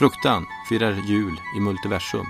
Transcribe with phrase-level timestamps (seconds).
[0.00, 2.26] Fruktan firar jul i multiversum.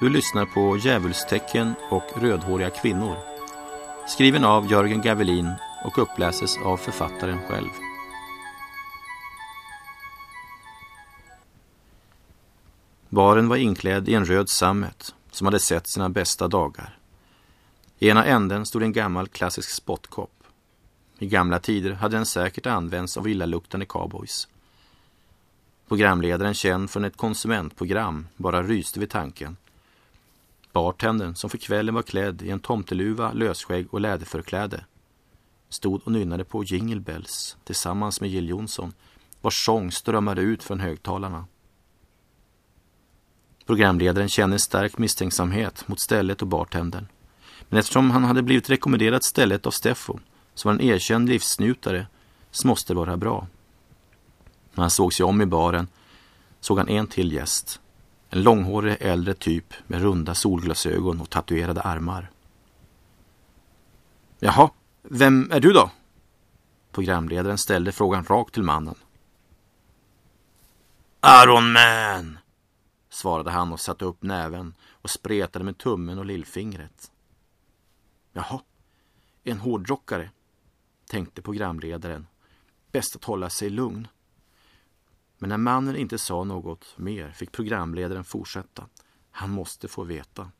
[0.00, 3.16] Du lyssnar på Djävulstecken och rödhåriga kvinnor.
[4.08, 5.52] Skriven av Jörgen Gavelin
[5.84, 7.68] och uppläses av författaren själv.
[13.08, 16.98] Baren var inklädd i en röd sammet som hade sett sina bästa dagar.
[17.98, 20.44] I ena änden stod en gammal klassisk spottkopp.
[21.18, 24.48] I gamla tider hade den säkert använts av illaluktande cowboys.
[25.88, 29.56] Programledaren känd från ett konsumentprogram bara ryste vid tanken.
[30.72, 34.84] Bartendern, som för kvällen var klädd i en tomteluva, lösskägg och läderförkläde,
[35.68, 38.92] stod och nynnade på Jingle Bells tillsammans med Jill Johnson,
[39.40, 41.46] vars sång strömmade ut från högtalarna.
[43.66, 47.06] Programledaren kände en stark misstänksamhet mot stället och bartendern.
[47.68, 50.18] Men eftersom han hade blivit rekommenderat stället av Steffo,
[50.54, 52.06] som var en erkänd livsnjutare,
[52.50, 53.46] så måste det vara bra.
[54.76, 55.88] När han såg sig om i baren
[56.60, 57.80] såg han en till gäst.
[58.30, 62.30] En långhårig äldre typ med runda solglasögon och tatuerade armar.
[64.38, 64.70] Jaha,
[65.02, 65.90] vem är du då?
[66.92, 68.94] Programledaren ställde frågan rakt till mannen.
[71.44, 72.38] Iron Man!
[73.10, 77.10] svarade han och satte upp näven och spretade med tummen och lillfingret.
[78.32, 78.60] Jaha,
[79.44, 80.30] en hårdrockare,
[81.06, 82.26] tänkte programledaren.
[82.92, 84.08] Bäst att hålla sig lugn.
[85.38, 88.86] Men när mannen inte sa något mer fick programledaren fortsätta.
[89.30, 90.50] Han måste få veta.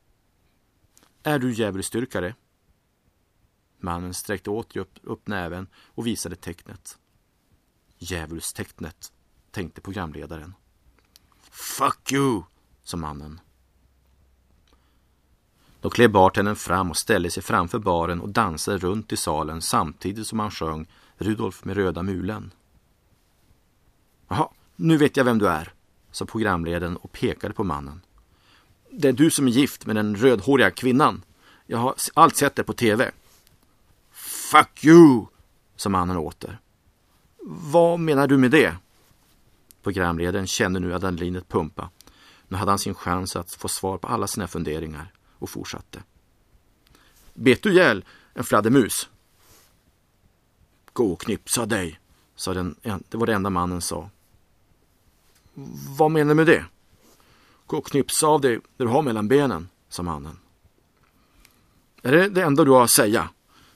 [1.22, 2.34] Är du djävulsdyrkare?
[3.78, 6.98] Mannen sträckte åter upp, upp näven och visade tecknet.
[7.98, 9.12] Djävulstecknet,
[9.50, 10.54] tänkte programledaren.
[11.50, 12.42] Fuck you,
[12.82, 13.40] sa mannen.
[15.80, 20.26] Då klev bartendern fram och ställde sig framför baren och dansade runt i salen samtidigt
[20.26, 22.52] som han sjöng Rudolf med röda mulen.
[24.28, 25.72] Jaha, nu vet jag vem du är,
[26.12, 28.00] sa programledaren och pekade på mannen.
[28.90, 31.22] Det är du som är gift med den rödhåriga kvinnan.
[31.66, 33.10] Jag har allt sett det på tv.
[34.50, 35.26] Fuck you,
[35.76, 36.58] sa mannen åter.
[37.48, 38.76] Vad menar du med det?
[39.82, 41.90] Programledaren kände nu adrenalinet pumpa.
[42.48, 46.02] Nu hade han sin chans att få svar på alla sina funderingar och fortsatte.
[47.34, 49.08] Bet du ihjäl en fladdermus?
[50.92, 52.00] Gå och knipsa dig,
[52.36, 54.10] sa den, det var det enda mannen sa.
[55.98, 56.64] Vad menar du med det?
[57.66, 60.38] Gå och knipsa av dig det du har mellan benen, sa mannen.
[62.02, 63.28] Är det det enda du har att säga?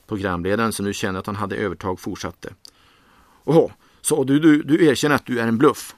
[0.07, 2.55] Programledaren som nu kände att han hade övertag fortsatte.
[3.45, 5.97] Åhå, så du, du, du erkänner att du är en bluff?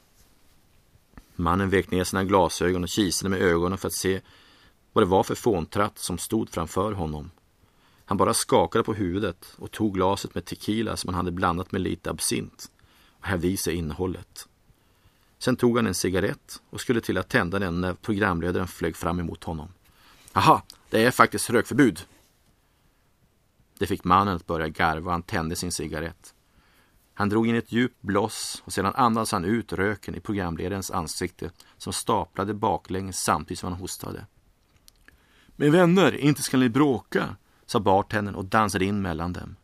[1.37, 4.21] Mannen vek ner sina glasögon och kisade med ögonen för att se
[4.93, 7.31] vad det var för fåntratt som stod framför honom.
[8.05, 11.81] Han bara skakade på huvudet och tog glaset med tequila som han hade blandat med
[11.81, 12.71] lite absint
[13.21, 14.49] och hävde i sig innehållet.
[15.43, 19.21] Sen tog han en cigarett och skulle till att tända den när programledaren flög fram
[19.21, 19.69] emot honom.
[20.33, 22.01] Aha, det är faktiskt rökförbud.
[23.79, 26.35] Det fick mannen att börja garva och han tände sin cigarett.
[27.15, 31.51] Han drog in ett djupt bloss och sedan andades han ut röken i programledarens ansikte
[31.77, 34.27] som staplade baklänges samtidigt som han hostade.
[35.57, 37.37] Men vänner, inte ska ni bråka,
[37.67, 39.57] sa bartendern och dansade in mellan dem.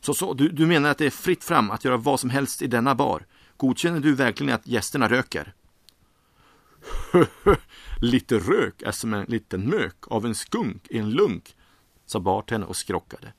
[0.00, 2.62] Så, så, du, du menar att det är fritt fram att göra vad som helst
[2.62, 3.26] i denna bar?
[3.56, 5.54] Godkänner du verkligen att gästerna röker?
[8.00, 11.56] Lite rök är som en liten mök av en skunk i en lunk,
[12.06, 13.32] sa bartendern och skrockade.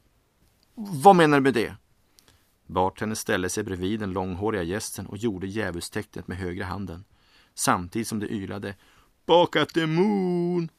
[0.76, 1.76] Vad menar du med det?
[2.66, 7.04] Bartendern ställde sig bredvid den långhåriga gästen och gjorde djävulstecknet med högra handen.
[7.54, 8.76] Samtidigt som det ylade
[9.26, 10.70] Back at the moon!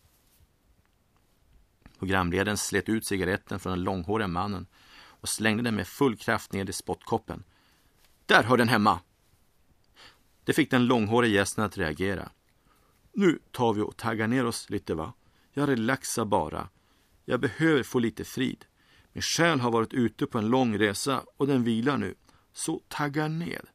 [1.99, 4.67] Programledaren slet ut cigaretten från den långhåriga mannen
[5.23, 7.45] och slängde den med full kraft ned i spottkoppen.
[8.27, 9.01] Där hör den hemma!
[10.45, 12.31] Det fick den långhåriga gästen att reagera.
[13.13, 15.13] Nu tar vi och taggar ner oss lite va.
[15.53, 16.69] Jag relaxar bara.
[17.25, 18.65] Jag behöver få lite frid.
[19.13, 22.15] Min själ har varit ute på en lång resa och den vilar nu.
[22.53, 23.73] Så tagga ner.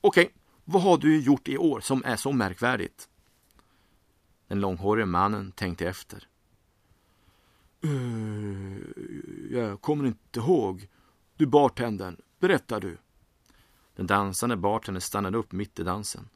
[0.00, 0.34] Okej,
[0.64, 3.08] vad har du gjort i år som är så märkvärdigt?
[4.48, 6.28] Den långhårige mannen tänkte efter.
[7.84, 8.85] Uh,
[9.50, 10.88] jag kommer inte ihåg.
[11.36, 12.96] Du bartendern, berättar du.
[13.96, 16.28] Den dansande bartendern stannade upp mitt i dansen.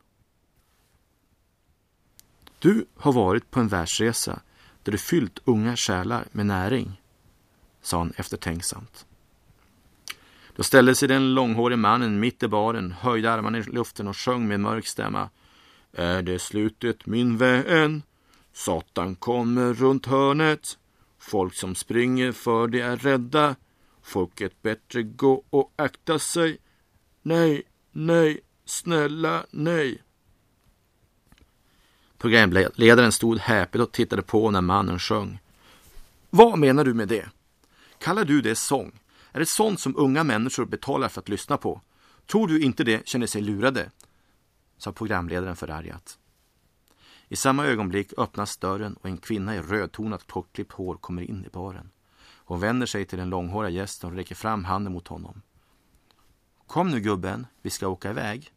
[2.59, 4.41] Du har varit på en världsresa
[4.83, 7.03] där du fyllt unga själar med näring,
[7.83, 9.07] sa han eftertänksamt.
[10.57, 14.49] Då ställde sig den långhårige mannen mitt i baren, höjde armarna i luften och sjöng
[14.49, 15.31] med mörk stämma.
[15.93, 18.03] Är det slutet min vän?
[18.53, 20.79] Satan kommer runt hörnet.
[21.21, 23.57] Folk som springer för de är rädda.
[24.03, 26.59] Folket bättre gå och akta sig.
[27.23, 27.63] Nej,
[27.93, 30.03] nej, Snälla, nej.
[32.19, 35.39] Programledaren stod häpet och tittade på när mannen sjöng.
[36.31, 37.29] Vad menar du med det?
[37.99, 38.93] Kallar du det sång?
[39.33, 41.81] Är det sånt som unga människor betalar för att lyssna på?
[42.27, 43.91] Tror du inte det känner sig lurade?
[44.79, 46.19] sa programledaren förargat.
[47.33, 51.49] I samma ögonblick öppnas dörren och en kvinna i rödtonat kortklippt hår kommer in i
[51.49, 51.91] baren.
[52.23, 55.43] Hon vänder sig till den långhåriga gästen och räcker fram handen mot honom.
[56.67, 58.53] Kom nu gubben, vi ska åka iväg.